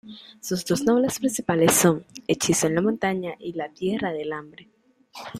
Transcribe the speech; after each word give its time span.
Sus 0.39 0.65
dos 0.65 0.81
novelas 0.83 1.19
principales 1.19 1.73
son 1.75 2.03
"Hechizo 2.27 2.65
en 2.65 2.73
la 2.73 2.81
montaña" 2.81 3.35
y 3.37 3.53
"La 3.53 3.69
tierra 3.71 4.11
del 4.11 4.33
hambre". 4.33 4.67